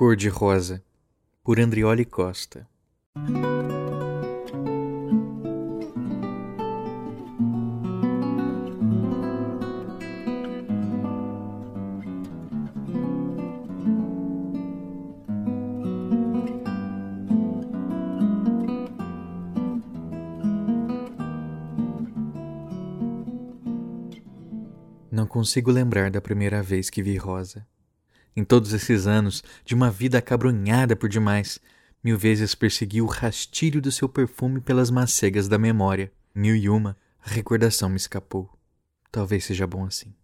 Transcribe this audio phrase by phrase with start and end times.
[0.00, 0.82] Cor de Rosa,
[1.44, 2.66] por Andrioli Costa.
[25.12, 27.66] Não consigo lembrar da primeira vez que vi Rosa.
[28.36, 31.58] Em todos esses anos, de uma vida acabrunhada por demais,
[32.02, 36.12] mil vezes persegui o rastilho do seu perfume pelas macegas da memória.
[36.34, 38.50] Mil e uma, a recordação me escapou.
[39.10, 40.14] Talvez seja bom assim.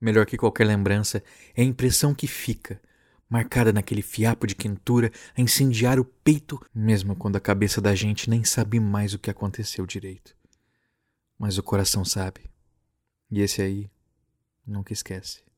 [0.00, 1.22] Melhor que qualquer lembrança
[1.54, 2.80] é a impressão que fica,
[3.28, 8.30] marcada naquele fiapo de quentura a incendiar o peito, mesmo quando a cabeça da gente
[8.30, 10.34] nem sabe mais o que aconteceu direito.
[11.38, 12.48] Mas o coração sabe.
[13.30, 13.90] E esse aí
[14.66, 15.49] nunca esquece.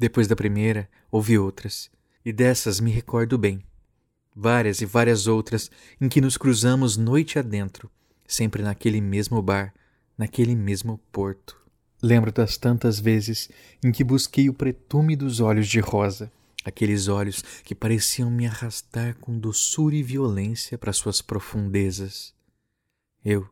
[0.00, 1.90] Depois da primeira, houve outras,
[2.24, 3.62] e dessas me recordo bem.
[4.34, 5.70] Várias e várias outras
[6.00, 7.90] em que nos cruzamos noite adentro,
[8.26, 9.74] sempre naquele mesmo bar,
[10.16, 11.54] naquele mesmo porto.
[12.02, 13.50] Lembro das tantas vezes
[13.84, 16.32] em que busquei o pretume dos olhos de rosa,
[16.64, 22.32] aqueles olhos que pareciam me arrastar com doçura e violência para suas profundezas.
[23.22, 23.46] Eu,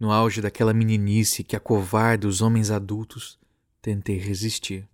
[0.00, 3.38] no auge daquela meninice que acovarda os homens adultos,
[3.80, 4.88] tentei resistir.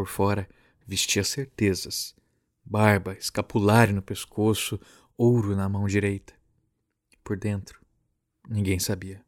[0.00, 0.48] Por fora,
[0.86, 2.14] vestia certezas.
[2.64, 4.80] Barba, escapulário no pescoço,
[5.14, 6.32] ouro na mão direita.
[7.22, 7.78] Por dentro,
[8.48, 9.22] ninguém sabia.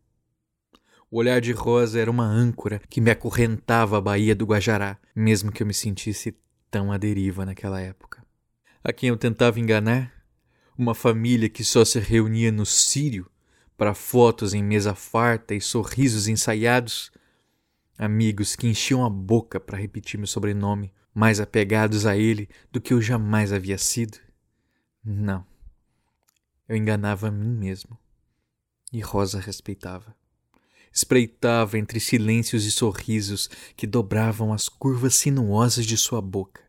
[1.10, 5.52] O olhar de Rosa era uma âncora que me acorrentava à Baía do Guajará, mesmo
[5.52, 6.34] que eu me sentisse
[6.70, 8.24] tão à deriva naquela época.
[8.82, 10.10] A quem eu tentava enganar?
[10.74, 13.30] Uma família que só se reunia no Sírio
[13.76, 17.12] para fotos em mesa farta e sorrisos ensaiados?
[18.02, 22.92] Amigos que enchiam a boca para repetir meu sobrenome, mais apegados a ele do que
[22.92, 24.18] eu jamais havia sido?
[25.04, 25.46] Não.
[26.68, 27.96] Eu enganava a mim mesmo.
[28.92, 30.16] E Rosa respeitava.
[30.92, 36.60] Espreitava entre silêncios e sorrisos que dobravam as curvas sinuosas de sua boca,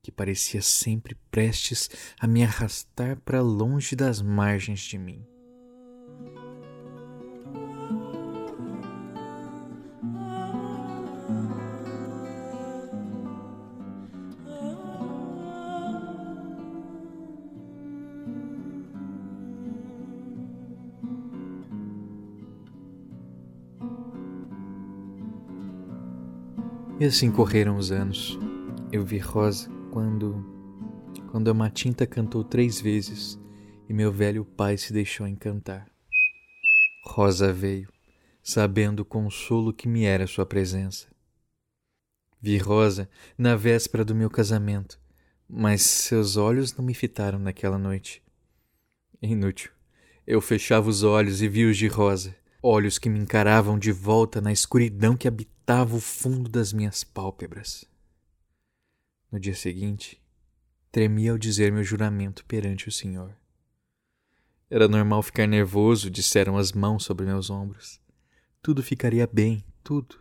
[0.00, 1.90] que parecia sempre prestes
[2.20, 5.26] a me arrastar para longe das margens de mim.
[27.08, 28.38] Assim correram os anos.
[28.92, 30.44] Eu vi Rosa quando.
[31.30, 33.38] quando a Matinta cantou três vezes
[33.88, 35.88] e meu velho pai se deixou encantar.
[37.04, 37.88] Rosa veio,
[38.42, 41.08] sabendo o consolo que me era sua presença.
[42.40, 45.00] Vi Rosa na véspera do meu casamento,
[45.48, 48.22] mas seus olhos não me fitaram naquela noite.
[49.22, 49.70] Inútil.
[50.26, 54.40] Eu fechava os olhos e vi os de Rosa, olhos que me encaravam de volta
[54.40, 57.84] na escuridão que habitava o fundo das minhas pálpebras.
[59.30, 60.20] No dia seguinte,
[60.90, 63.36] tremi ao dizer meu juramento perante o Senhor.
[64.70, 68.00] Era normal ficar nervoso, disseram as mãos sobre meus ombros.
[68.60, 70.18] Tudo ficaria bem, tudo.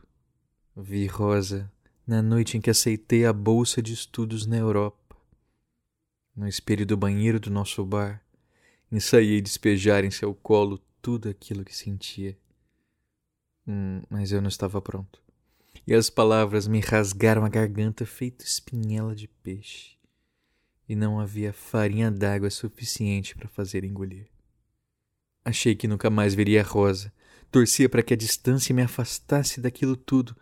[0.76, 1.72] Vi Rosa
[2.06, 5.18] na noite em que aceitei a bolsa de estudos na Europa.
[6.34, 8.24] No espelho do banheiro do nosso bar,
[8.90, 12.38] ensaiei despejar em seu colo tudo aquilo que sentia.
[13.66, 15.24] Hum, mas eu não estava pronto.
[15.88, 19.96] E as palavras me rasgaram a garganta feito espinhela de peixe.
[20.86, 24.28] E não havia farinha d'água suficiente para fazer engolir.
[25.46, 27.10] Achei que nunca mais veria a Rosa.
[27.50, 30.36] Torcia para que a distância me afastasse daquilo tudo.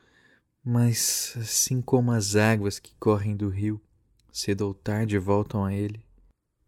[0.63, 3.79] Mas, assim como as águas que correm do rio,
[4.33, 6.03] cedo ou tarde voltam a ele,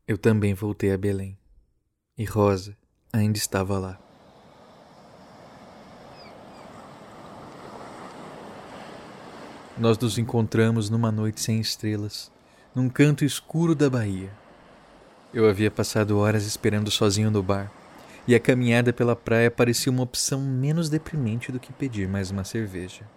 [0.08, 1.36] eu também voltei a Belém.
[2.16, 2.78] E Rosa
[3.20, 3.98] ainda estava lá.
[9.78, 12.32] Nós nos encontramos numa noite sem estrelas,
[12.74, 14.32] num canto escuro da Bahia.
[15.32, 17.72] Eu havia passado horas esperando sozinho no bar,
[18.28, 22.44] e a caminhada pela praia parecia uma opção menos deprimente do que pedir mais uma
[22.44, 23.08] cerveja.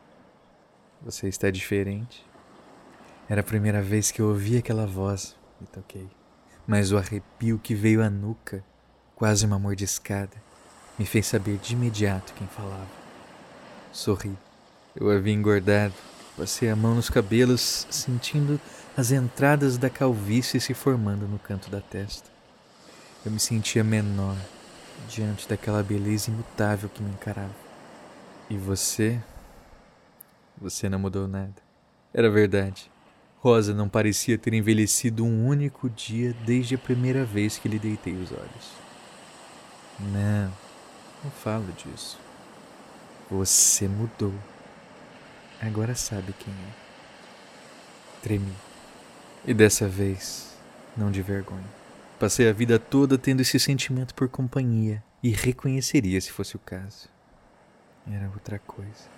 [1.02, 2.26] Você está diferente?
[3.26, 6.10] Era a primeira vez que eu ouvi aquela voz, me toquei.
[6.66, 8.62] Mas o arrepio que veio à nuca
[9.20, 10.34] quase uma mordiscada,
[10.98, 12.88] me fez saber de imediato quem falava.
[13.92, 14.32] Sorri.
[14.96, 15.92] Eu havia engordado,
[16.38, 18.58] passei a mão nos cabelos, sentindo
[18.96, 22.30] as entradas da calvície se formando no canto da testa.
[23.22, 24.38] Eu me sentia menor
[25.06, 27.54] diante daquela beleza imutável que me encarava.
[28.48, 29.20] E você?
[30.58, 31.56] Você não mudou nada.
[32.14, 32.90] Era verdade.
[33.36, 38.14] Rosa não parecia ter envelhecido um único dia desde a primeira vez que lhe deitei
[38.14, 38.89] os olhos.
[40.00, 40.52] Não,
[41.22, 42.18] não falo disso.
[43.30, 44.34] Você mudou.
[45.60, 46.72] Agora sabe quem é.
[48.22, 48.54] Tremi.
[49.46, 50.56] E dessa vez,
[50.96, 51.64] não de vergonha.
[52.18, 57.08] Passei a vida toda tendo esse sentimento por companhia e reconheceria se fosse o caso.
[58.10, 59.08] Era outra coisa.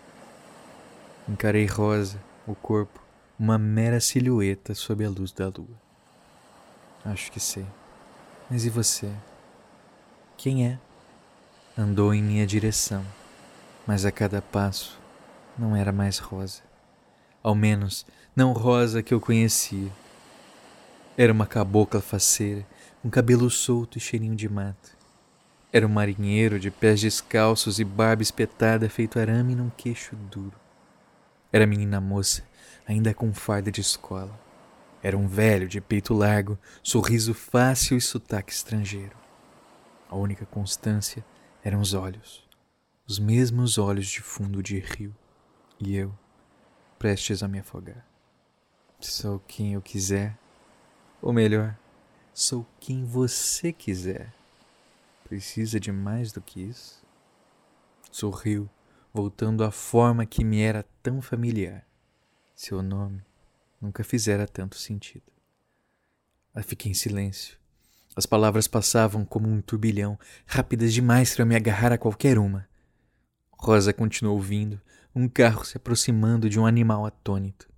[1.29, 3.01] Encarei Rosa, o corpo,
[3.39, 5.81] uma mera silhueta sob a luz da lua.
[7.05, 7.67] Acho que sei.
[8.51, 9.11] Mas e você?
[10.43, 10.77] Quem é?
[11.79, 13.07] Andou em minha direção,
[13.87, 14.99] mas a cada passo
[15.57, 16.63] não era mais rosa.
[17.41, 18.05] Ao menos,
[18.35, 19.89] não rosa que eu conhecia.
[21.17, 22.67] Era uma cabocla faceira,
[23.01, 24.97] com cabelo solto e cheirinho de mato.
[25.73, 30.59] Era um marinheiro de pés descalços e barba espetada feito arame num queixo duro.
[31.53, 32.43] Era menina moça,
[32.85, 34.37] ainda com farda de escola.
[35.05, 39.22] Era um velho de peito largo, sorriso fácil e sotaque estrangeiro.
[40.13, 41.25] A única constância
[41.65, 42.47] eram os olhos,
[43.09, 45.17] os mesmos olhos de fundo de rio,
[45.81, 46.13] e eu,
[46.99, 48.07] prestes a me afogar.
[49.01, 50.39] Sou quem eu quiser,
[51.23, 51.79] ou melhor,
[52.35, 54.35] sou quem você quiser.
[55.25, 57.03] Precisa de mais do que isso?
[58.11, 58.69] Sorriu,
[59.15, 61.87] voltando à forma que me era tão familiar.
[62.55, 63.25] Seu nome
[63.81, 65.33] nunca fizera tanto sentido.
[66.55, 67.62] Eu fiquei em silêncio.
[68.15, 72.69] As palavras passavam como um turbilhão, rápidas demais para me agarrar a qualquer uma.
[73.53, 74.81] Rosa continuou vindo,
[75.15, 77.71] um carro se aproximando de um animal atônito.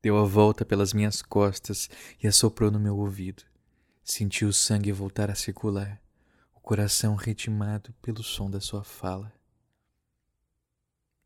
[0.00, 1.90] Deu a volta pelas minhas costas
[2.22, 3.42] e assoprou no meu ouvido.
[4.04, 6.00] Senti o sangue voltar a circular,
[6.54, 9.32] o coração ritmado pelo som da sua fala.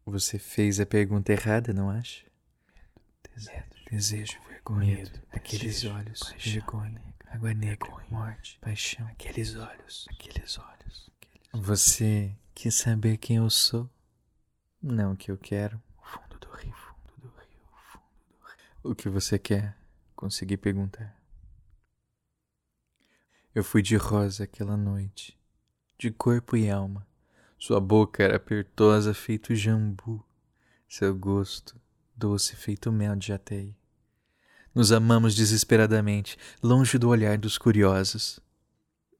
[0.07, 2.25] Você fez a pergunta errada, não acha?
[3.35, 10.59] Desejo, desejo vergonha, medo, aqueles olhos, paixão, vergonha, água negra, morte, paixão, aqueles olhos, aqueles
[10.59, 11.11] olhos.
[11.17, 11.67] Aqueles...
[11.67, 13.89] Você quer saber quem eu sou?
[14.83, 15.81] Não o que eu quero.
[15.97, 18.91] O fundo do rio, fundo do rio, fundo do rio.
[18.91, 19.77] O que você quer?
[20.17, 21.17] Consegui perguntar.
[23.55, 25.39] Eu fui de rosa aquela noite,
[25.97, 27.07] de corpo e alma.
[27.59, 30.25] Sua boca era apertosa feito jambu,
[30.89, 31.81] seu gosto
[32.17, 33.77] doce feito mel de jatei.
[34.75, 38.39] Nos amamos desesperadamente, longe do olhar dos curiosos.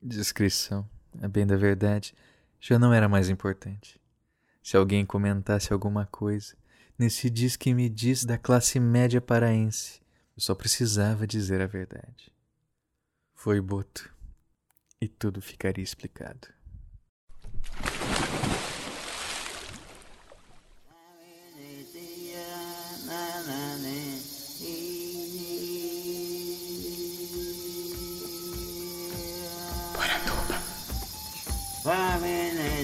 [0.01, 0.89] Discrição,
[1.21, 2.15] a bem da verdade,
[2.61, 4.01] já não era mais importante.
[4.63, 6.55] Se alguém comentasse alguma coisa,
[6.99, 10.01] nesse diz que me diz da classe média paraense,
[10.37, 12.33] eu só precisava dizer a verdade.
[13.35, 14.09] Foi Boto,
[15.01, 16.49] e tudo ficaria explicado.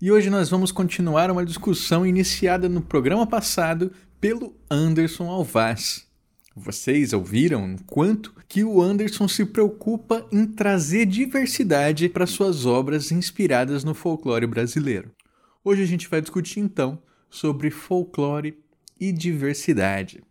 [0.00, 6.06] E hoje nós vamos continuar uma discussão iniciada no programa passado pelo Anderson Alvaz.
[6.54, 13.84] Vocês ouviram quanto que o Anderson se preocupa em trazer diversidade para suas obras inspiradas
[13.84, 15.12] no folclore brasileiro.
[15.64, 18.58] Hoje a gente vai discutir então sobre folclore
[19.00, 20.22] e diversidade.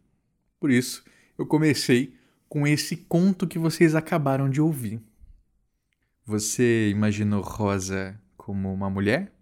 [0.60, 1.03] Por isso,
[1.38, 2.13] eu comecei
[2.50, 5.01] com esse conto que vocês acabaram de ouvir.
[6.25, 9.33] Você imaginou Rosa como uma mulher?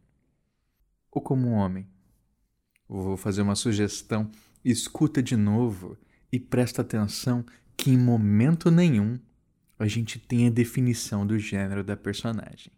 [1.12, 1.88] Ou como um homem?
[2.88, 4.30] Vou fazer uma sugestão.
[4.63, 5.98] Escuta de novo
[6.32, 9.20] e presta atenção que em momento nenhum
[9.77, 12.72] a gente tem a definição do gênero da personagem.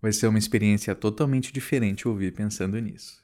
[0.00, 3.22] Vai ser uma experiência totalmente diferente ouvir pensando nisso.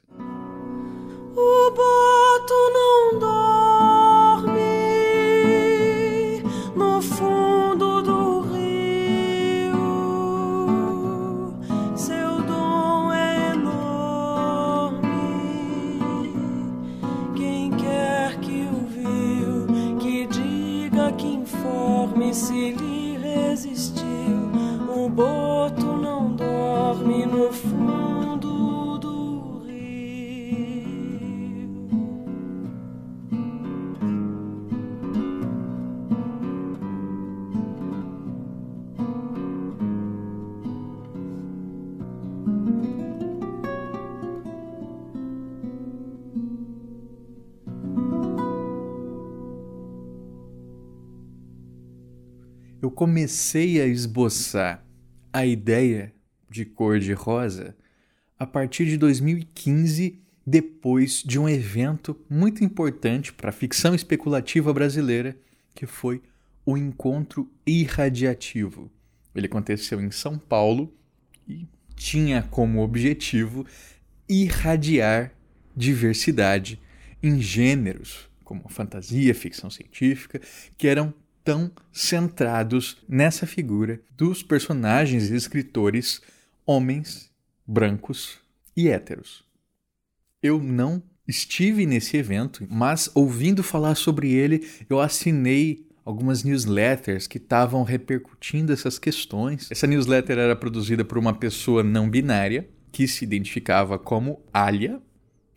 [1.35, 3.58] O boto não dorme
[52.89, 54.85] comecei a esboçar
[55.33, 56.13] a ideia
[56.49, 57.75] de cor de rosa
[58.37, 65.37] a partir de 2015, depois de um evento muito importante para a ficção especulativa brasileira,
[65.75, 66.21] que foi
[66.65, 68.89] o Encontro Irradiativo.
[69.35, 70.93] Ele aconteceu em São Paulo
[71.47, 73.65] e tinha como objetivo
[74.27, 75.33] irradiar
[75.75, 76.79] diversidade
[77.21, 80.41] em gêneros como fantasia, ficção científica,
[80.75, 86.21] que eram tão centrados nessa figura dos personagens e escritores
[86.65, 87.31] homens,
[87.65, 88.37] brancos
[88.75, 89.43] e héteros.
[90.41, 97.37] Eu não estive nesse evento, mas ouvindo falar sobre ele, eu assinei algumas newsletters que
[97.37, 99.69] estavam repercutindo essas questões.
[99.69, 104.99] Essa newsletter era produzida por uma pessoa não binária que se identificava como Alia.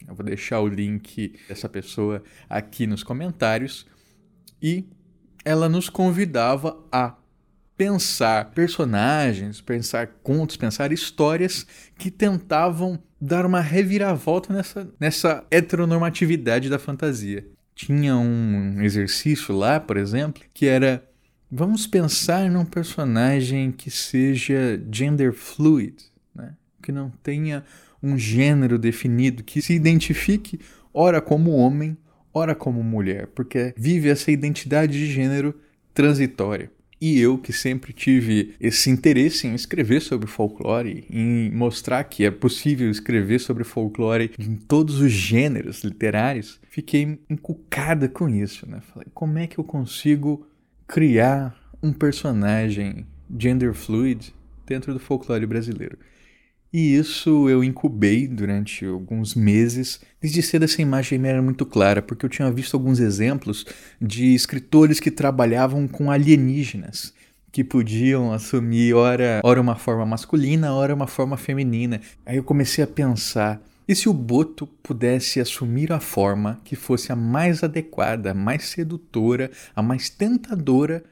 [0.06, 3.86] Eu vou deixar o link dessa pessoa aqui nos comentários.
[4.60, 4.84] E
[5.44, 7.14] ela nos convidava a
[7.76, 11.66] pensar personagens, pensar contos, pensar histórias
[11.98, 17.46] que tentavam dar uma reviravolta nessa, nessa heteronormatividade da fantasia.
[17.74, 21.02] Tinha um exercício lá, por exemplo, que era
[21.50, 25.96] vamos pensar num personagem que seja gender fluid,
[26.34, 26.54] né?
[26.82, 27.64] que não tenha
[28.02, 30.58] um gênero definido, que se identifique
[30.92, 31.96] ora como homem,
[32.32, 35.54] ora como mulher, porque vive essa identidade de gênero
[35.92, 36.70] transitória.
[37.04, 42.30] E eu, que sempre tive esse interesse em escrever sobre folclore, em mostrar que é
[42.30, 48.70] possível escrever sobre folclore em todos os gêneros literários, fiquei encucada com isso.
[48.70, 48.80] Né?
[48.92, 50.46] Falei, como é que eu consigo
[50.86, 53.04] criar um personagem
[53.36, 54.32] gender fluid
[54.64, 55.98] dentro do folclore brasileiro?
[56.72, 60.00] E isso eu incubei durante alguns meses.
[60.20, 63.66] Desde cedo essa imagem me era muito clara, porque eu tinha visto alguns exemplos
[64.00, 67.12] de escritores que trabalhavam com alienígenas,
[67.50, 72.00] que podiam assumir ora, ora uma forma masculina, ora uma forma feminina.
[72.24, 77.12] Aí eu comecei a pensar, e se o Boto pudesse assumir a forma que fosse
[77.12, 81.04] a mais adequada, a mais sedutora, a mais tentadora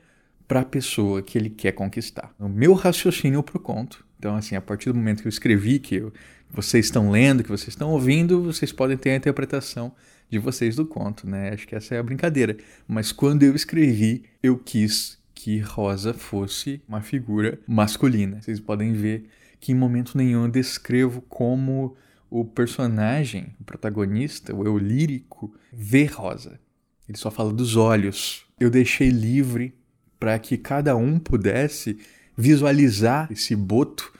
[0.50, 2.34] para a pessoa que ele quer conquistar?
[2.36, 5.78] O meu raciocínio para o conto então, assim, a partir do momento que eu escrevi,
[5.78, 6.12] que eu,
[6.50, 9.94] vocês estão lendo, que vocês estão ouvindo, vocês podem ter a interpretação
[10.28, 11.54] de vocês do conto, né?
[11.54, 12.58] Acho que essa é a brincadeira.
[12.86, 18.42] Mas quando eu escrevi, eu quis que Rosa fosse uma figura masculina.
[18.42, 19.24] Vocês podem ver
[19.58, 21.96] que em momento nenhum eu descrevo como
[22.28, 26.60] o personagem, o protagonista, o eu lírico, vê Rosa.
[27.08, 28.44] Ele só fala dos olhos.
[28.60, 29.79] Eu deixei livre
[30.20, 31.98] para que cada um pudesse
[32.36, 34.12] visualizar esse boto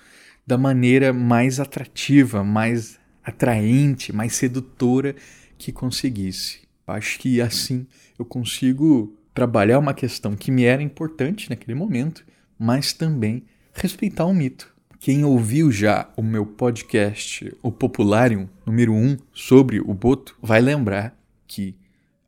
[0.46, 5.14] da maneira mais atrativa, mais atraente, mais sedutora
[5.58, 6.62] que conseguisse.
[6.86, 7.86] Acho que assim
[8.18, 12.24] eu consigo trabalhar uma questão que me era importante naquele momento,
[12.58, 14.74] mas também respeitar o mito.
[14.98, 21.16] Quem ouviu já o meu podcast, o Popularium número 1, sobre o boto, vai lembrar
[21.46, 21.76] que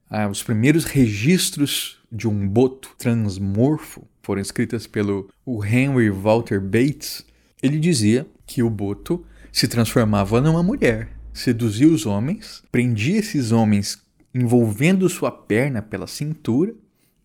[0.09, 7.25] ah, os primeiros registros de um boto transmorfo foram escritas pelo Henry Walter Bates,
[7.63, 14.03] ele dizia que o boto se transformava numa mulher, seduzia os homens, prendia esses homens
[14.35, 16.75] envolvendo sua perna pela cintura.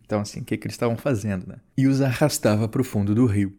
[0.05, 1.55] Então, assim, o que, que eles estavam fazendo, né?
[1.77, 3.53] E os arrastava para o fundo do rio.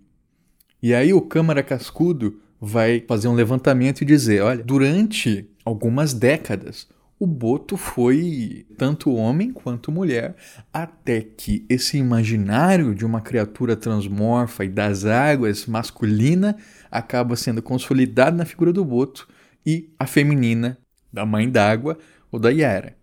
[0.82, 6.88] E aí o Câmara Cascudo vai fazer um levantamento e dizer: olha, durante algumas décadas,
[7.18, 10.37] o Boto foi tanto homem quanto mulher,
[10.72, 16.56] até que esse imaginário de uma criatura transmorfa e das águas masculina
[16.90, 19.28] acaba sendo consolidado na figura do Boto
[19.66, 20.78] e a feminina
[21.12, 21.98] da mãe d'água
[22.30, 22.96] ou da Yara.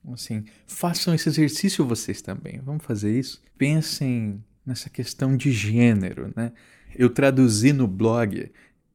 [0.00, 2.60] Então, assim, façam esse exercício vocês também.
[2.64, 3.42] Vamos fazer isso?
[3.58, 6.52] Pensem nessa questão de gênero, né?
[6.94, 8.52] Eu traduzi no blog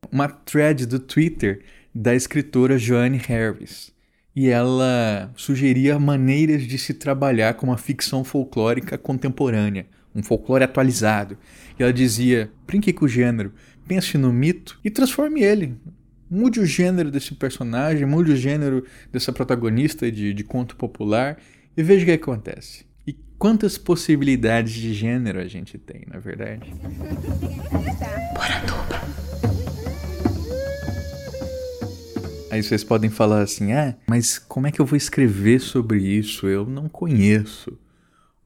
[0.10, 1.62] uma thread do Twitter
[1.94, 3.94] da escritora Joanne Harris
[4.36, 9.86] e ela sugeria maneiras de se trabalhar com uma ficção folclórica contemporânea,
[10.16, 11.38] um folclore atualizado.
[11.78, 13.54] E ela dizia: brinque com o gênero,
[13.88, 15.76] pense no mito e transforme ele.
[16.30, 21.38] Mude o gênero desse personagem, mude o gênero dessa protagonista de, de conto popular
[21.76, 22.86] e veja o que acontece.
[23.06, 26.74] E quantas possibilidades de gênero a gente tem, na verdade?
[32.52, 36.48] Aí vocês podem falar assim: ah, mas como é que eu vou escrever sobre isso?
[36.48, 37.80] Eu não conheço.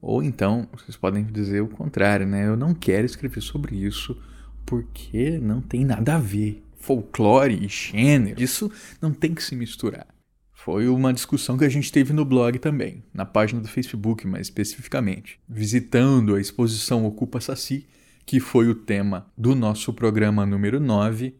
[0.00, 2.46] Ou então, vocês podem dizer o contrário, né?
[2.46, 4.16] Eu não quero escrever sobre isso
[4.64, 6.62] porque não tem nada a ver.
[6.78, 8.70] Folclore e gênero, isso
[9.02, 10.06] não tem que se misturar.
[10.52, 14.46] Foi uma discussão que a gente teve no blog também, na página do Facebook mais
[14.46, 15.40] especificamente.
[15.48, 17.88] Visitando a exposição Ocupa Saci,
[18.24, 21.34] que foi o tema do nosso programa número 9,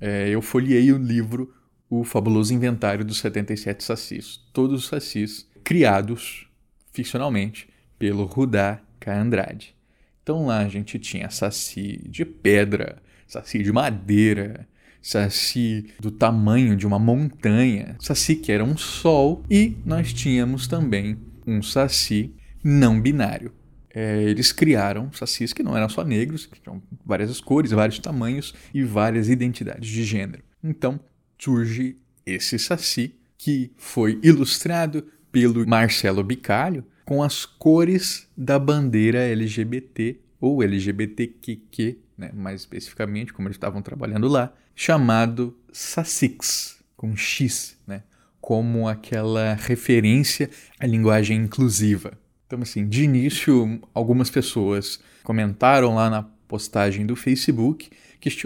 [0.00, 1.54] é, eu folhei o livro
[1.90, 4.40] O Fabuloso Inventário dos 77 Sacis.
[4.52, 6.46] Todos os sacis criados
[6.92, 7.68] ficcionalmente
[7.98, 9.12] pelo Rudá K.
[9.14, 9.74] Andrade.
[10.22, 14.68] Então lá a gente tinha saci de pedra, saci de madeira,
[15.00, 21.16] saci do tamanho de uma montanha, saci que era um sol, e nós tínhamos também
[21.46, 23.52] um saci não binário.
[23.94, 28.54] É, eles criaram sacis que não eram só negros, que tinham várias cores, vários tamanhos
[28.74, 30.42] e várias identidades de gênero.
[30.62, 31.00] Então
[31.38, 40.18] surge esse saci que foi ilustrado pelo Marcelo Bicalho com as cores da bandeira LGBT
[40.40, 48.02] ou LGBTQ, né, mais especificamente, como eles estavam trabalhando lá, chamado SACIX, com X, né,
[48.40, 52.18] como aquela referência à linguagem inclusiva.
[52.46, 57.90] Então, assim, de início, algumas pessoas comentaram lá na postagem do Facebook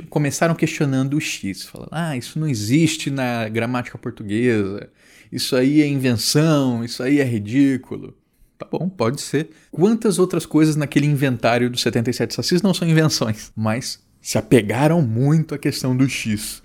[0.08, 4.90] começaram questionando o X, falando: ah, isso não existe na gramática portuguesa,
[5.30, 8.16] isso aí é invenção, isso aí é ridículo.
[8.58, 9.50] Tá bom, pode ser.
[9.70, 15.54] Quantas outras coisas naquele inventário dos 77 sacis não são invenções, mas se apegaram muito
[15.54, 16.62] à questão do X.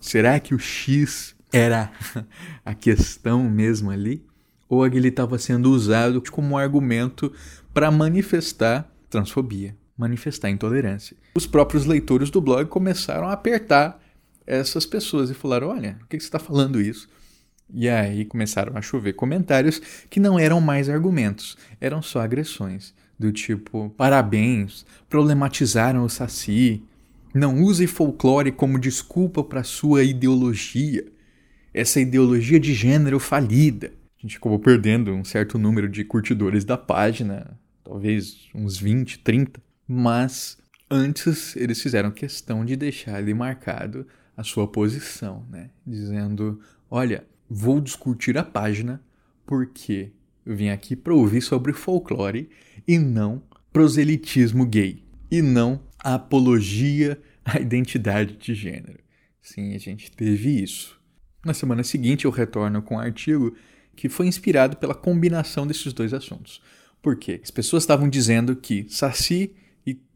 [0.00, 1.90] Será que o X era
[2.64, 4.22] a questão mesmo ali?
[4.68, 7.32] Ou ele estava sendo usado como argumento
[7.72, 11.16] para manifestar transfobia, manifestar intolerância?
[11.34, 14.00] Os próprios leitores do blog começaram a apertar
[14.46, 17.08] essas pessoas e falaram: olha, por que você está falando isso?
[17.72, 22.94] E aí começaram a chover comentários que não eram mais argumentos, eram só agressões.
[23.16, 26.82] Do tipo, parabéns, problematizaram o Saci,
[27.34, 31.04] não use folclore como desculpa para sua ideologia,
[31.72, 33.92] essa ideologia de gênero falida.
[34.18, 39.60] A gente acabou perdendo um certo número de curtidores da página, talvez uns 20, 30,
[39.92, 40.56] mas
[40.88, 45.70] antes eles fizeram questão de deixar ali marcado a sua posição, né?
[45.84, 49.02] dizendo: olha, vou discutir a página
[49.44, 50.12] porque
[50.46, 52.48] eu vim aqui para ouvir sobre folclore
[52.86, 59.00] e não proselitismo gay e não a apologia à identidade de gênero.
[59.42, 61.00] Sim, a gente teve isso.
[61.44, 63.56] Na semana seguinte eu retorno com um artigo
[63.96, 66.62] que foi inspirado pela combinação desses dois assuntos.
[67.02, 67.40] Por quê?
[67.42, 69.56] As pessoas estavam dizendo que saci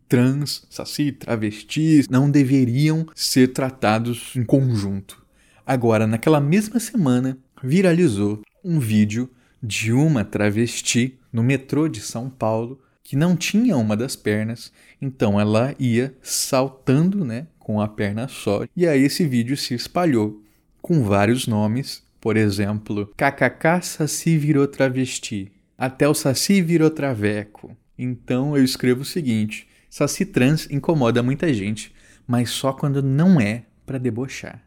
[0.09, 5.25] trans, saci travestis não deveriam ser tratados em conjunto.
[5.67, 9.31] Agora, naquela mesma semana, viralizou um vídeo
[9.63, 15.39] de uma travesti no metrô de São Paulo que não tinha uma das pernas, então
[15.39, 18.65] ela ia saltando, né, com a perna só.
[18.75, 20.43] E aí esse vídeo se espalhou
[20.81, 27.77] com vários nomes, por exemplo, KKK Saci virou travesti, até o Saci virou traveco.
[27.99, 31.95] Então eu escrevo o seguinte: Saci trans incomoda muita gente,
[32.27, 34.61] mas só quando não é para debochar.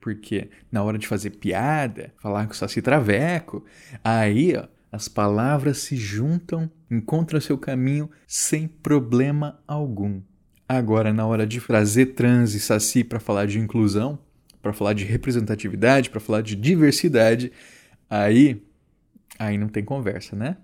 [0.00, 3.62] Porque na hora de fazer piada, falar com o Saci Traveco,
[4.02, 10.22] aí ó, as palavras se juntam, encontram seu caminho sem problema algum.
[10.66, 14.18] Agora, na hora de trazer trans e saci para falar de inclusão,
[14.62, 17.52] para falar de representatividade, para falar de diversidade,
[18.08, 18.62] aí
[19.38, 20.56] aí não tem conversa, né?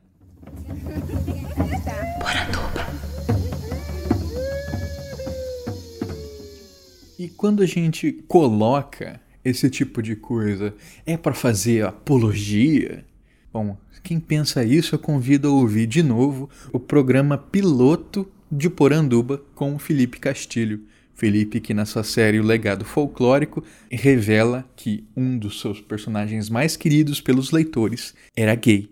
[7.20, 13.04] E quando a gente coloca esse tipo de coisa é para fazer apologia?
[13.52, 19.44] Bom, quem pensa isso, eu convido a ouvir de novo o programa piloto de Poranduba
[19.54, 20.86] com Felipe Castilho.
[21.12, 26.74] Felipe, que na sua série O Legado Folclórico revela que um dos seus personagens mais
[26.74, 28.88] queridos pelos leitores era gay.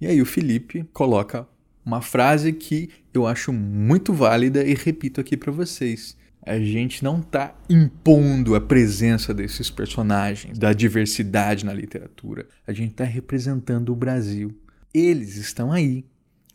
[0.00, 1.46] E aí o Felipe coloca
[1.86, 7.20] uma frase que eu acho muito válida e repito aqui para vocês a gente não
[7.20, 12.48] está impondo a presença desses personagens, da diversidade na literatura.
[12.66, 14.56] A gente está representando o Brasil.
[14.92, 16.04] Eles estão aí.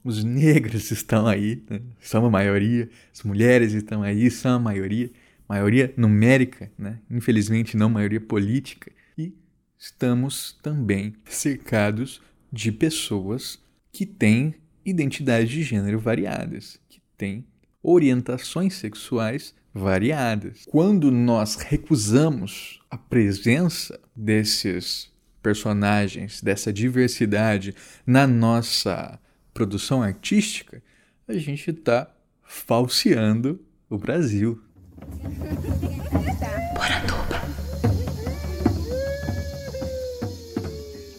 [0.03, 1.81] Os negros estão aí, né?
[1.99, 2.89] são a maioria.
[3.13, 5.11] As mulheres estão aí, são a maioria.
[5.47, 6.99] Maioria numérica, né?
[7.09, 8.91] infelizmente não maioria política.
[9.15, 9.33] E
[9.77, 12.19] estamos também cercados
[12.51, 13.59] de pessoas
[13.91, 17.45] que têm identidades de gênero variadas, que têm
[17.83, 20.63] orientações sexuais variadas.
[20.69, 25.11] Quando nós recusamos a presença desses
[25.43, 27.75] personagens, dessa diversidade
[28.07, 29.19] na nossa
[29.53, 30.81] produção artística,
[31.27, 32.09] a gente está
[32.41, 33.59] falseando
[33.89, 34.61] o Brasil.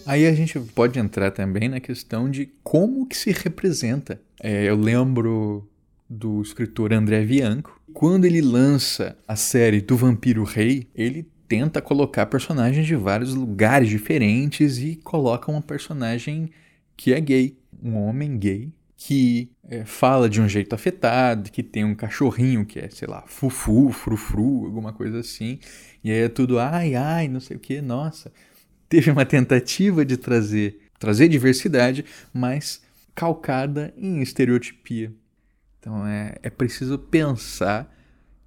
[0.06, 4.18] Aí a gente pode entrar também na questão de como que se representa.
[4.40, 5.68] É, eu lembro
[6.08, 7.80] do escritor André Bianco.
[7.92, 13.88] Quando ele lança a série do Vampiro Rei, ele tenta colocar personagens de vários lugares
[13.88, 16.50] diferentes e coloca uma personagem
[16.96, 21.84] que é gay, um homem gay que é, fala de um jeito afetado, que tem
[21.84, 25.58] um cachorrinho que é, sei lá, fufu, frufru, alguma coisa assim,
[26.02, 28.32] e aí é tudo ai, ai, não sei o que, nossa.
[28.88, 32.80] Teve uma tentativa de trazer, trazer diversidade, mas
[33.14, 35.12] calcada em estereotipia.
[35.86, 37.94] Então é, é preciso pensar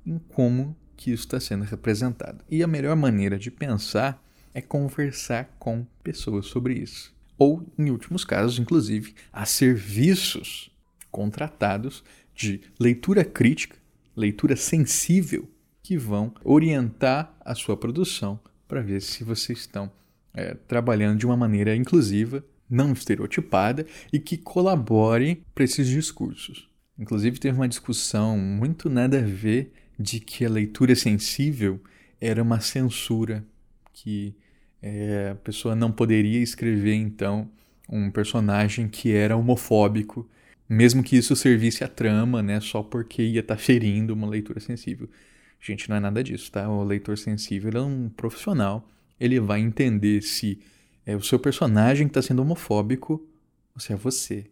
[0.06, 2.44] em como que isso está sendo representado.
[2.50, 4.22] E a melhor maneira de pensar
[4.54, 10.70] é conversar com pessoas sobre isso ou, em últimos casos, inclusive, a serviços
[11.10, 12.04] contratados
[12.36, 13.78] de leitura crítica,
[14.16, 15.50] leitura sensível,
[15.82, 19.90] que vão orientar a sua produção para ver se vocês estão
[20.34, 26.69] é, trabalhando de uma maneira inclusiva, não estereotipada e que colabore para esses discursos.
[27.00, 31.80] Inclusive, teve uma discussão muito nada a ver de que a leitura sensível
[32.20, 33.46] era uma censura,
[33.94, 34.36] que
[34.82, 37.50] é, a pessoa não poderia escrever então
[37.88, 40.30] um personagem que era homofóbico,
[40.68, 44.60] mesmo que isso servisse à trama, né, só porque ia estar tá ferindo uma leitura
[44.60, 45.10] sensível.
[45.60, 46.70] Gente, não é nada disso, tá?
[46.70, 48.88] O leitor sensível é um profissional,
[49.20, 50.60] ele vai entender se
[51.06, 53.26] é o seu personagem está sendo homofóbico
[53.74, 54.46] ou se é você,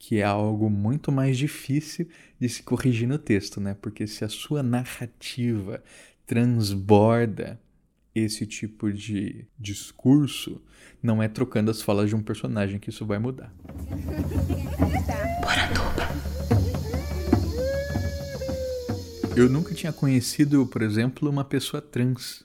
[0.00, 2.08] que é algo muito mais difícil
[2.40, 3.76] de se corrigir no texto, né?
[3.80, 5.84] Porque se a sua narrativa
[6.26, 7.60] transborda
[8.14, 10.60] esse tipo de discurso,
[11.02, 13.54] não é trocando as falas de um personagem que isso vai mudar.
[19.36, 22.42] Eu nunca tinha conhecido, por exemplo, uma pessoa trans.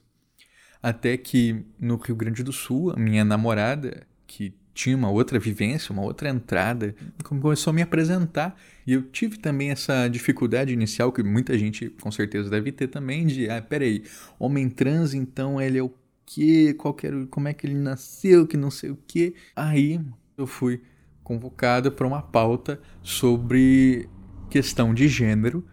[0.83, 5.93] Até que no Rio Grande do Sul, a minha namorada, que tinha uma outra vivência,
[5.93, 8.59] uma outra entrada, começou a me apresentar.
[8.85, 13.25] E eu tive também essa dificuldade inicial, que muita gente com certeza deve ter também,
[13.25, 14.03] de, ah, peraí,
[14.37, 15.91] homem trans, então ele é o
[16.25, 16.75] quê?
[16.77, 19.33] Qual era, como é que ele nasceu, que não sei o quê.
[19.55, 20.01] Aí
[20.37, 20.81] eu fui
[21.23, 24.09] convocado para uma pauta sobre
[24.49, 25.65] questão de gênero.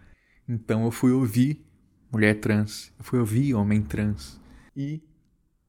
[0.47, 1.61] Então eu fui ouvir
[2.09, 4.39] mulher trans, eu fui ouvir homem trans
[4.77, 5.01] e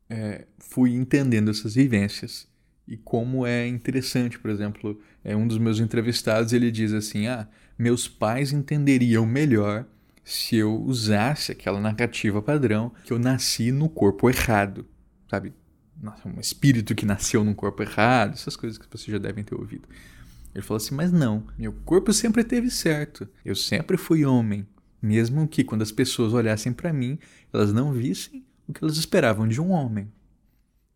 [0.08, 2.46] é, fui entendendo essas vivências
[2.86, 7.48] e como é interessante, por exemplo, é um dos meus entrevistados ele diz assim: ah,
[7.78, 9.86] meus pais entenderiam melhor
[10.22, 14.86] se eu usasse aquela narrativa padrão que eu nasci no corpo errado,
[15.30, 15.52] sabe?
[16.26, 19.88] Um espírito que nasceu num corpo errado, essas coisas que vocês já devem ter ouvido.
[20.54, 23.26] Ele falou assim: mas não, meu corpo sempre esteve certo.
[23.44, 24.66] Eu sempre fui homem,
[25.00, 27.18] mesmo que quando as pessoas olhassem para mim,
[27.52, 30.10] elas não vissem o que elas esperavam de um homem.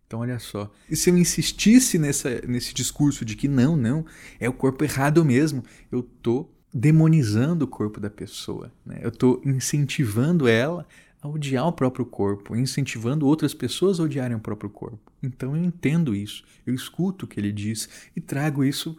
[0.09, 0.73] Então, olha só.
[0.88, 4.07] E se eu insistisse nessa, nesse discurso de que não, não,
[4.40, 8.73] é o corpo errado mesmo, eu tô demonizando o corpo da pessoa.
[8.87, 9.01] Né?
[9.03, 10.87] Eu estou incentivando ela
[11.21, 15.12] a odiar o próprio corpo, incentivando outras pessoas a odiarem o próprio corpo.
[15.23, 18.97] Então eu entendo isso, eu escuto o que ele diz e trago isso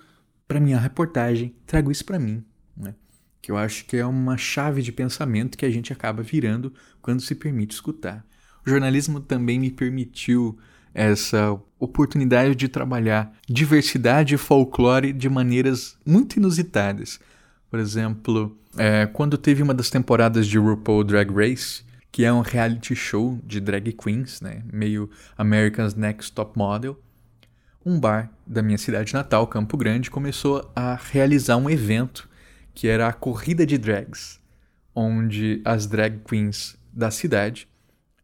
[0.48, 2.44] para minha reportagem, trago isso para mim.
[2.78, 2.94] Né?
[3.42, 7.22] Que eu acho que é uma chave de pensamento que a gente acaba virando quando
[7.22, 8.24] se permite escutar.
[8.64, 10.56] O jornalismo também me permitiu
[11.00, 17.22] essa oportunidade de trabalhar diversidade e folclore de maneiras muito inusitadas.
[17.72, 22.42] Por exemplo, é, quando teve uma das temporadas de RuPaul Drag Race, que é um
[22.42, 27.00] reality show de drag queens, né, meio America's Next Top Model,
[27.86, 32.28] um bar da minha cidade natal, Campo Grande, começou a realizar um evento
[32.74, 34.38] que era a corrida de drags,
[34.94, 37.69] onde as drag queens da cidade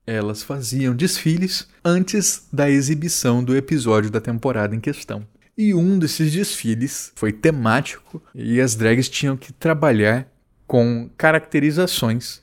[0.06, 5.26] elas faziam desfiles antes da exibição do episódio da temporada em questão.
[5.58, 10.28] E um desses desfiles foi temático e as drags tinham que trabalhar
[10.68, 12.42] com caracterizações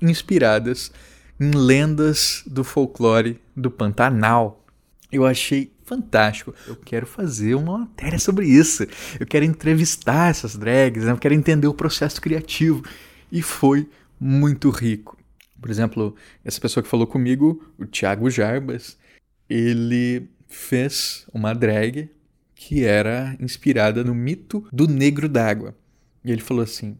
[0.00, 0.92] inspiradas
[1.38, 4.64] em lendas do folclore do Pantanal.
[5.10, 6.54] Eu achei fantástico.
[6.68, 8.86] Eu quero fazer uma matéria sobre isso.
[9.18, 12.84] Eu quero entrevistar essas drags, eu quero entender o processo criativo.
[13.32, 13.88] E foi
[14.20, 15.16] muito rico.
[15.60, 18.96] Por exemplo, essa pessoa que falou comigo, o Thiago Jarbas,
[19.48, 22.08] ele fez uma drag
[22.54, 25.74] que era inspirada no mito do negro d'água.
[26.24, 26.98] E ele falou assim: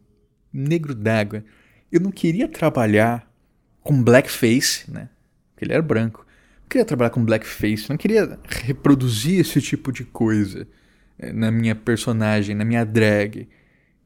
[0.52, 1.44] negro d'água,
[1.90, 3.30] eu não queria trabalhar
[3.82, 5.08] com blackface, né?
[5.52, 6.26] Porque ele era branco.
[6.62, 10.66] Não queria trabalhar com blackface, não queria reproduzir esse tipo de coisa
[11.18, 13.48] eh, na minha personagem, na minha drag.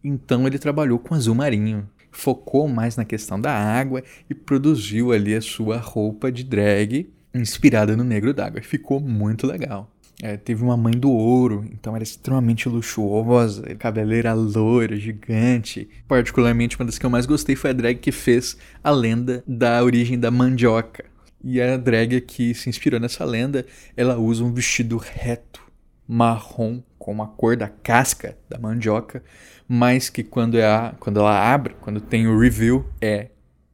[0.03, 5.35] Então ele trabalhou com azul marinho focou mais na questão da água e produziu ali
[5.35, 8.63] a sua roupa de drag inspirada no Negro d'Água.
[8.63, 9.91] Ficou muito legal.
[10.23, 15.89] é, teve uma mãe do ouro, então era extremamente luxuosa, cabeleira loira, gigante.
[16.07, 19.83] Particularmente, uma das que eu mais gostei foi a drag que fez a lenda da
[19.83, 21.05] origem da mandioca.
[21.43, 25.61] E a drag que se inspirou nessa lenda, ela usa um vestido reto,
[26.07, 29.23] marrom, com a cor da casca da mandioca,
[29.69, 33.29] mas que quando, é a, quando ela abre, quando tem o review, é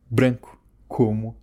[0.08, 1.36] branco, como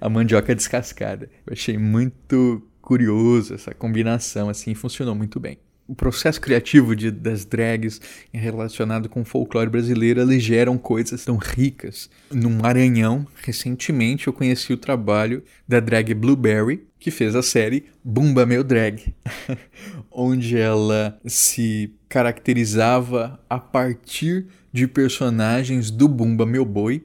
[0.00, 1.30] a mandioca descascada.
[1.46, 5.58] Eu achei muito curioso essa combinação, assim, funcionou muito bem.
[5.86, 8.00] O processo criativo de, das drags
[8.32, 12.08] relacionado com o folclore brasileiro, eles geram coisas tão ricas.
[12.32, 18.46] No Maranhão, recentemente, eu conheci o trabalho da drag Blueberry, que fez a série Bumba
[18.46, 19.14] Meu Drag,
[20.10, 27.04] onde ela se caracterizava a partir de personagens do Bumba Meu Boi,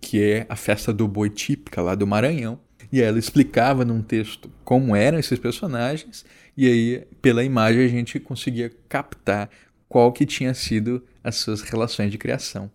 [0.00, 2.58] que é a festa do boi típica lá do Maranhão.
[2.92, 6.24] E ela explicava num texto como eram esses personagens,
[6.56, 9.48] e aí, pela imagem, a gente conseguia captar
[9.88, 12.70] qual que tinha sido as suas relações de criação.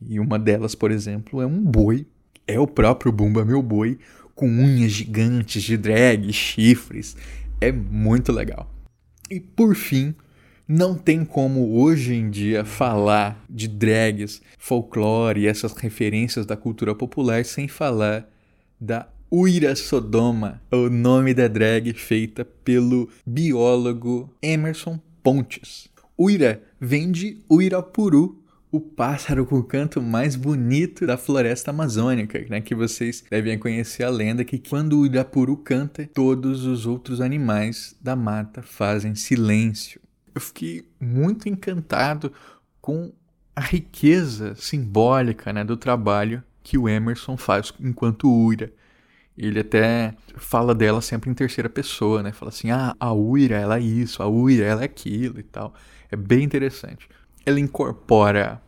[0.00, 2.06] E uma delas, por exemplo, é um boi,
[2.46, 3.98] é o próprio Bumba Meu Boi,
[4.34, 7.16] com unhas gigantes de drag, chifres.
[7.60, 8.72] É muito legal.
[9.30, 10.14] E por fim,
[10.66, 16.94] não tem como hoje em dia falar de drags, folclore e essas referências da cultura
[16.94, 18.28] popular sem falar
[18.80, 25.88] da Uira Sodoma, o nome da drag feita pelo biólogo Emerson Pontes.
[26.18, 32.60] Uira vem de Uirapuru, o pássaro com o canto mais bonito da floresta amazônica, né?
[32.60, 37.96] Que vocês devem conhecer a lenda que quando o Uirapuru canta, todos os outros animais
[38.00, 40.00] da mata fazem silêncio
[40.34, 42.32] eu fiquei muito encantado
[42.80, 43.12] com
[43.54, 48.72] a riqueza simbólica né, do trabalho que o Emerson faz enquanto Uira.
[49.36, 52.32] Ele até fala dela sempre em terceira pessoa, né?
[52.32, 55.74] Fala assim, ah, a Uira, ela é isso, a Uira, ela é aquilo e tal.
[56.10, 57.08] É bem interessante.
[57.46, 58.60] Ela incorpora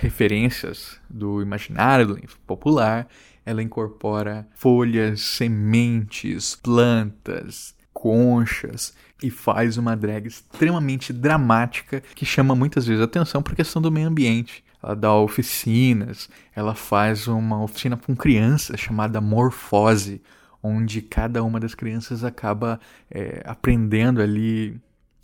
[0.00, 3.06] referências do imaginário do popular,
[3.44, 12.86] ela incorpora folhas, sementes, plantas, conchas e faz uma drag extremamente dramática que chama muitas
[12.86, 14.64] vezes atenção por questão do meio ambiente.
[14.84, 20.20] Ela dá oficinas, ela faz uma oficina com crianças chamada Morfose,
[20.62, 22.78] onde cada uma das crianças acaba
[23.10, 24.78] é, aprendendo ali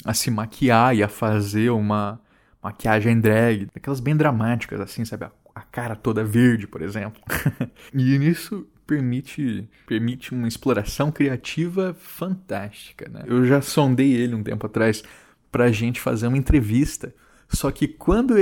[0.05, 2.21] a se maquiar e a fazer uma
[2.63, 5.25] maquiagem drag, aquelas bem dramáticas, assim, sabe?
[5.25, 7.21] A, a cara toda verde, por exemplo.
[7.93, 13.09] e nisso permite, permite uma exploração criativa fantástica.
[13.09, 13.25] Né?
[13.27, 15.03] Eu já sondei ele um tempo atrás
[15.51, 17.15] para a gente fazer uma entrevista,
[17.49, 18.39] só que quando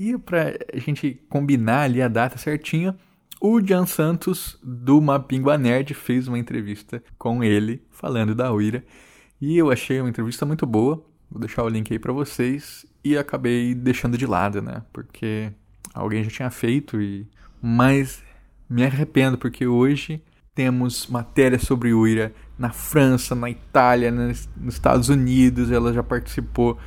[0.00, 2.96] ia para a gente combinar ali a data certinha,
[3.38, 8.82] o Jan Santos do Mapingua Nerd fez uma entrevista com ele falando da Uira
[9.38, 11.04] e eu achei uma entrevista muito boa.
[11.30, 14.82] Vou deixar o link aí para vocês e acabei deixando de lado, né?
[14.90, 15.52] Porque
[15.92, 17.26] alguém já tinha feito e
[17.62, 18.22] mas
[18.68, 20.22] me arrependo porque hoje
[20.54, 25.70] temos matéria sobre Uira na França, na Itália, nos Estados Unidos.
[25.70, 26.78] Ela já participou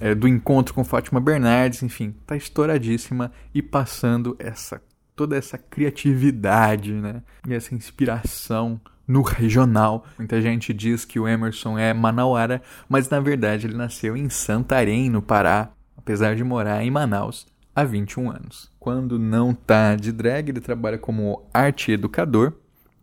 [0.00, 4.80] é, do encontro com Fátima Bernardes, enfim, está estouradíssima e passando essa
[5.14, 7.22] toda essa criatividade, né?
[7.46, 10.06] E essa inspiração no regional.
[10.18, 15.10] Muita gente diz que o Emerson é manauara, mas na verdade ele nasceu em Santarém,
[15.10, 18.70] no Pará, apesar de morar em Manaus há 21 anos.
[18.78, 22.54] Quando não tá de drag, ele trabalha como arte educador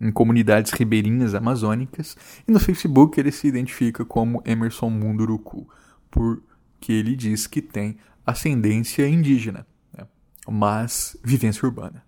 [0.01, 2.15] em comunidades ribeirinhas amazônicas
[2.47, 5.67] e no Facebook ele se identifica como Emerson Munduruku,
[6.79, 10.07] porque ele diz que tem ascendência indígena, né?
[10.49, 12.03] mas vivência urbana.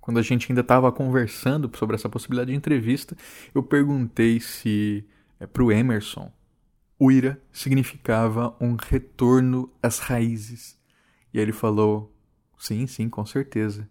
[0.00, 3.16] Quando a gente ainda estava conversando sobre essa possibilidade de entrevista,
[3.52, 5.04] eu perguntei se
[5.40, 6.30] é, para o Emerson,
[7.00, 10.78] Uira significava um retorno às raízes
[11.32, 12.14] e ele falou:
[12.56, 13.88] Sim, sim, com certeza.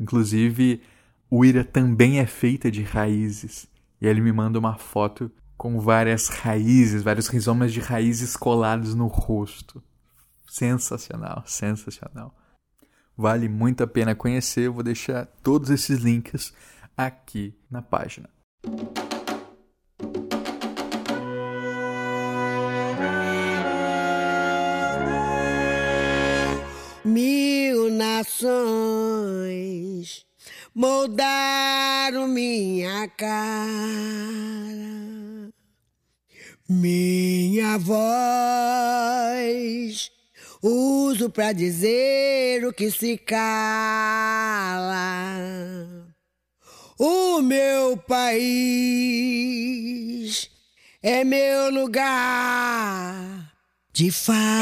[0.00, 0.82] Inclusive,
[1.30, 3.68] Uira também é feita de raízes.
[4.00, 5.30] E ele me manda uma foto
[5.60, 9.82] com várias raízes, vários rizomas de raízes colados no rosto.
[10.48, 12.34] Sensacional, sensacional.
[13.14, 14.62] Vale muito a pena conhecer.
[14.62, 16.54] Eu vou deixar todos esses links
[16.96, 18.30] aqui na página.
[27.04, 29.10] Mil nações
[30.74, 34.99] moldaram minha cara,
[36.70, 38.10] minha voz
[40.62, 43.40] uso para dizer o que se cala.
[46.98, 48.30] O meu país
[51.02, 53.52] é meu lugar
[53.92, 54.60] de fala.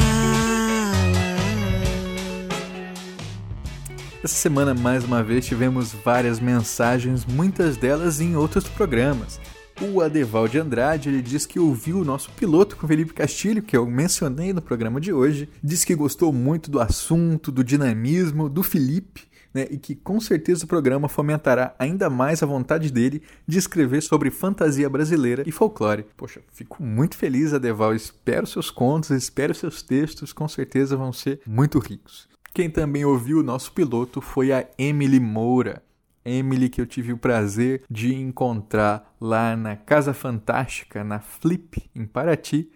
[4.23, 9.39] Essa semana, mais uma vez, tivemos várias mensagens, muitas delas em outros programas.
[9.81, 13.77] O Adeval de Andrade ele diz que ouviu o nosso piloto com Felipe Castilho, que
[13.77, 15.47] eu mencionei no programa de hoje.
[15.63, 19.29] Diz que gostou muito do assunto, do dinamismo do Felipe.
[19.51, 24.03] Né, e que com certeza o programa fomentará ainda mais a vontade dele de escrever
[24.03, 26.05] sobre fantasia brasileira e folclore.
[26.15, 27.95] Poxa, fico muito feliz, Adeval.
[27.95, 32.29] Espero seus contos, espero seus textos, com certeza vão ser muito ricos.
[32.53, 35.81] Quem também ouviu o nosso piloto foi a Emily Moura.
[36.29, 42.05] Emily, que eu tive o prazer de encontrar lá na Casa Fantástica, na Flip, em
[42.05, 42.69] Paraty,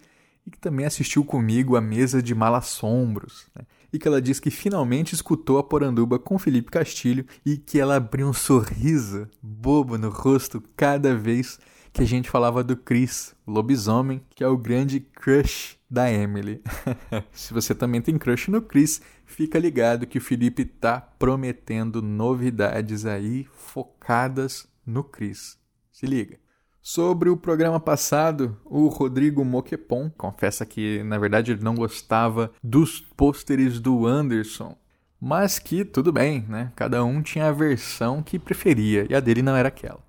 [0.46, 3.46] e que também assistiu comigo a mesa de Malassombros.
[3.54, 3.64] Né?
[3.92, 7.96] E que ela diz que finalmente escutou a Poranduba com Felipe Castilho e que ela
[7.96, 11.58] abriu um sorriso bobo no rosto cada vez
[11.94, 16.60] que a gente falava do Chris, o lobisomem, que é o grande crush da Emily.
[17.30, 23.06] Se você também tem crush no Chris, fica ligado que o Felipe tá prometendo novidades
[23.06, 25.56] aí focadas no Chris.
[25.92, 26.36] Se liga.
[26.82, 33.00] Sobre o programa passado, o Rodrigo Moquepon confessa que, na verdade, ele não gostava dos
[33.00, 34.76] pôsteres do Anderson,
[35.20, 36.72] mas que tudo bem, né?
[36.74, 40.02] Cada um tinha a versão que preferia e a dele não era aquela.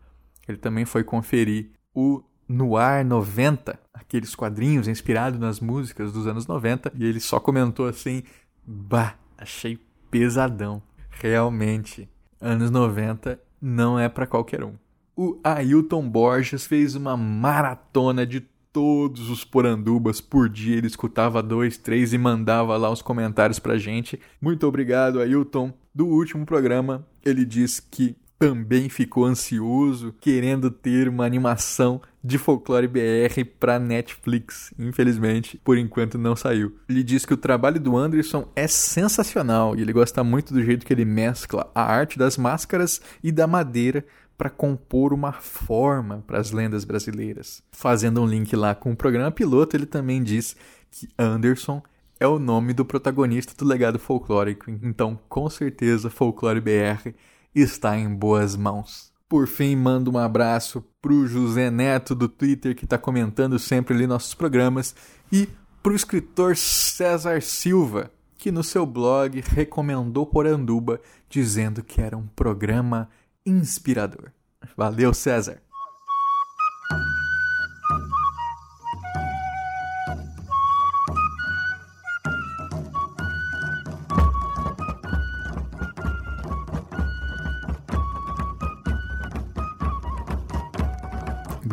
[0.47, 6.91] Ele também foi conferir o Noir 90, aqueles quadrinhos inspirados nas músicas dos anos 90,
[6.95, 8.23] e ele só comentou assim:
[8.65, 9.79] Bah, achei
[10.11, 10.81] pesadão.
[11.09, 14.73] Realmente, anos 90 não é para qualquer um.
[15.15, 18.41] O Ailton Borges fez uma maratona de
[18.75, 20.75] todos os porandubas por dia.
[20.75, 24.19] Ele escutava dois, três e mandava lá os comentários pra gente.
[24.41, 25.73] Muito obrigado, Ailton.
[25.93, 32.87] Do último programa, ele diz que também ficou ansioso, querendo ter uma animação de folclore
[32.87, 34.73] BR para Netflix.
[34.77, 36.75] Infelizmente, por enquanto não saiu.
[36.89, 40.85] Ele diz que o trabalho do Anderson é sensacional e ele gosta muito do jeito
[40.85, 44.05] que ele mescla a arte das máscaras e da madeira
[44.37, 47.63] para compor uma forma para as lendas brasileiras.
[47.71, 50.57] Fazendo um link lá com o programa piloto, ele também diz
[50.91, 51.81] que Anderson
[52.19, 54.69] é o nome do protagonista do legado folclórico.
[54.69, 57.13] Então, com certeza, Folclore BR
[57.61, 59.13] está em boas mãos.
[59.27, 64.05] Por fim, mando um abraço pro José Neto do Twitter que está comentando sempre ali
[64.05, 64.95] nossos programas
[65.31, 65.49] e
[65.81, 73.09] pro escritor César Silva, que no seu blog recomendou Poranduba, dizendo que era um programa
[73.45, 74.31] inspirador.
[74.75, 75.61] Valeu, César!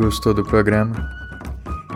[0.03, 1.09] Gostou do programa?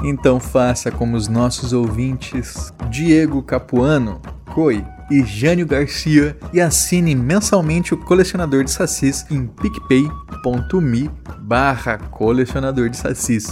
[0.05, 4.23] Então faça como os nossos ouvintes Diego Capuano,
[4.55, 12.89] Coi e Jânio Garcia e assine mensalmente o Colecionador de Sacis em picpay.me barra colecionador
[12.89, 13.45] de.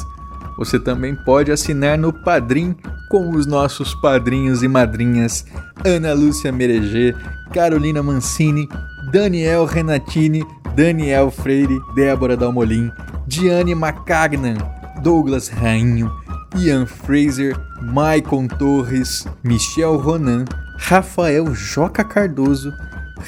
[0.56, 2.76] Você também pode assinar no Padrim
[3.10, 5.44] com os nossos padrinhos e madrinhas
[5.84, 7.16] Ana Lúcia Mereger,
[7.52, 8.68] Carolina Mancini,
[9.10, 12.92] Daniel Renatini, Daniel Freire, Débora Dalmolin,
[13.34, 14.58] Diane Macagnan,
[15.02, 16.08] Douglas Rainho,
[16.56, 20.44] Ian Fraser, Maicon Torres, Michel Ronan,
[20.78, 22.72] Rafael Joca Cardoso,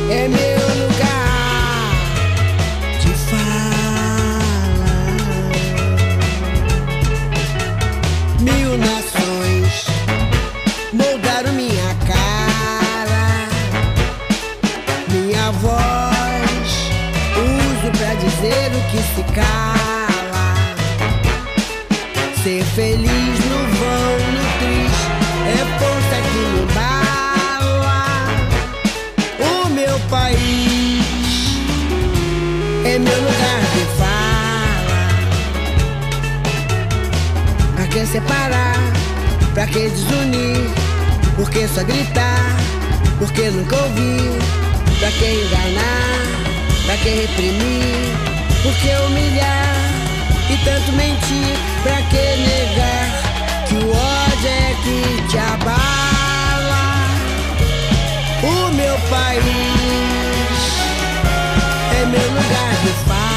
[0.09, 0.76] é meu.
[39.67, 40.71] Pra que desunir?
[41.35, 42.57] Por que só gritar?
[43.19, 44.39] Por que nunca ouvir?
[45.01, 46.23] Pra que enganar?
[46.87, 48.15] Pra que reprimir?
[48.63, 49.91] Por que humilhar?
[50.49, 51.59] E tanto mentir?
[51.83, 53.67] Pra que negar?
[53.69, 57.09] Que o ódio é que te abala.
[58.45, 59.43] O meu país
[61.93, 63.36] é meu lugar de fala.